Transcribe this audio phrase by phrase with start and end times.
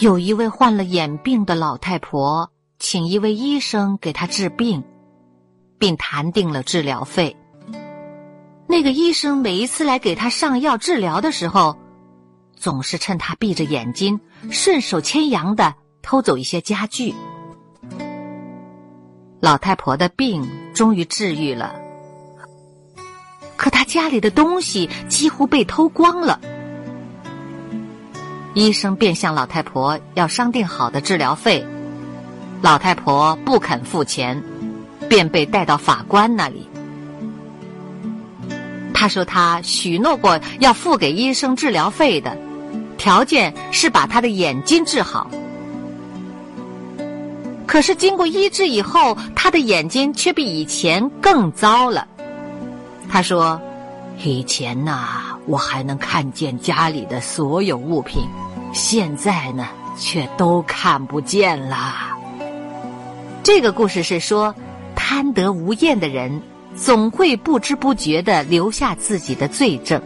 [0.00, 4.82] 有一位患了眼病的老太婆，请一位医生给她治病，
[5.78, 7.36] 并谈定了治疗费。
[8.66, 11.76] 那个医生每一次来给她上药治疗的时候，
[12.56, 14.18] 总是趁她闭着眼睛，
[14.50, 17.14] 顺手牵羊的偷走一些家具。
[19.38, 21.74] 老太婆的病终于治愈了，
[23.54, 26.40] 可她家里的东西几乎被偷光了。
[28.54, 31.64] 医生便向老太婆要商定好的治疗费，
[32.60, 34.42] 老太婆不肯付钱，
[35.08, 36.68] 便被带到法官那里。
[38.92, 42.36] 他说他许诺过要付给医生治疗费的，
[42.98, 45.30] 条件是把他的眼睛治好。
[47.66, 52.06] 可是经过医治以后，他的眼睛却比以前更糟了。
[53.08, 53.60] 他说
[54.28, 58.22] ：“以前呐。”我还能看见家里的所有物品，
[58.72, 59.66] 现在呢，
[59.98, 62.16] 却都看不见了。
[63.42, 64.54] 这个故事是说，
[64.94, 66.40] 贪得无厌的人，
[66.76, 70.00] 总会不知不觉的留下自己的罪证。